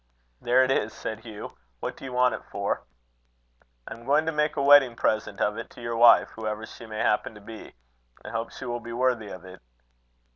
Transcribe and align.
"There 0.41 0.63
it 0.63 0.71
is," 0.71 0.93
said 0.93 1.19
Hugh. 1.19 1.53
"What 1.79 1.95
do 1.95 2.03
you 2.05 2.11
want 2.11 2.33
it 2.33 2.43
for?" 2.49 2.81
"I 3.87 3.93
am 3.93 4.03
going 4.07 4.25
to 4.25 4.31
make 4.31 4.55
a 4.55 4.61
wedding 4.63 4.95
present 4.95 5.39
of 5.39 5.59
it 5.59 5.69
to 5.69 5.81
your 5.83 5.95
wife, 5.95 6.29
whoever 6.29 6.65
she 6.65 6.87
may 6.87 6.97
happen 7.01 7.35
to 7.35 7.39
be. 7.41 7.75
I 8.25 8.29
hope 8.31 8.51
she 8.51 8.65
will 8.65 8.79
be 8.79 8.93
worthy 8.93 9.27
of 9.27 9.45
it." 9.45 9.61